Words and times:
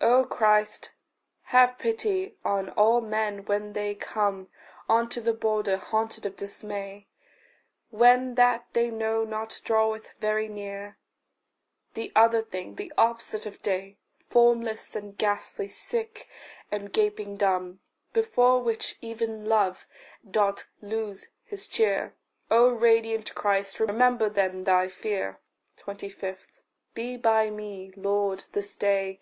O 0.00 0.24
Christ, 0.24 0.94
have 1.54 1.78
pity 1.78 2.34
on 2.44 2.70
all 2.70 3.00
men 3.00 3.44
when 3.44 3.72
they 3.72 3.94
come 3.94 4.48
Unto 4.88 5.20
the 5.20 5.32
border 5.32 5.76
haunted 5.76 6.26
of 6.26 6.34
dismay; 6.34 7.06
When 7.90 8.34
that 8.34 8.66
they 8.72 8.90
know 8.90 9.22
not 9.22 9.60
draweth 9.64 10.14
very 10.18 10.48
near 10.48 10.98
The 11.94 12.10
other 12.16 12.42
thing, 12.42 12.74
the 12.74 12.92
opposite 12.98 13.46
of 13.46 13.62
day, 13.62 13.98
Formless 14.28 14.96
and 14.96 15.16
ghastly, 15.16 15.68
sick, 15.68 16.28
and 16.72 16.92
gaping 16.92 17.36
dumb, 17.36 17.78
Before 18.12 18.60
which 18.60 18.98
even 19.00 19.44
love 19.48 19.86
doth 20.28 20.66
lose 20.82 21.28
his 21.44 21.68
cheer: 21.68 22.16
O 22.50 22.70
radiant 22.72 23.36
Christ, 23.36 23.78
remember 23.78 24.28
then 24.28 24.64
thy 24.64 24.88
fear. 24.88 25.38
25. 25.76 26.48
Be 26.92 27.16
by 27.16 27.50
me, 27.50 27.92
Lord, 27.94 28.46
this 28.50 28.74
day. 28.74 29.20